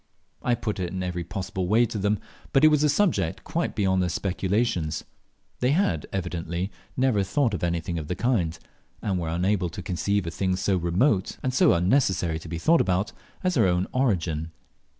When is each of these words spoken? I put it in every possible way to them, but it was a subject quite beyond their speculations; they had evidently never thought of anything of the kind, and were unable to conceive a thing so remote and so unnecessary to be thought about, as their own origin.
I 0.41 0.55
put 0.55 0.79
it 0.79 0.89
in 0.89 1.03
every 1.03 1.23
possible 1.23 1.67
way 1.67 1.85
to 1.85 1.99
them, 1.99 2.17
but 2.53 2.63
it 2.65 2.69
was 2.69 2.83
a 2.83 2.89
subject 2.89 3.43
quite 3.43 3.75
beyond 3.75 4.01
their 4.01 4.09
speculations; 4.09 5.03
they 5.59 5.73
had 5.73 6.07
evidently 6.11 6.71
never 6.97 7.21
thought 7.21 7.53
of 7.53 7.63
anything 7.63 7.99
of 7.99 8.07
the 8.07 8.15
kind, 8.15 8.57
and 9.03 9.19
were 9.19 9.29
unable 9.29 9.69
to 9.69 9.83
conceive 9.83 10.25
a 10.25 10.31
thing 10.31 10.55
so 10.55 10.75
remote 10.75 11.37
and 11.43 11.53
so 11.53 11.73
unnecessary 11.73 12.39
to 12.39 12.49
be 12.49 12.57
thought 12.57 12.81
about, 12.81 13.11
as 13.43 13.53
their 13.53 13.67
own 13.67 13.85
origin. 13.91 14.49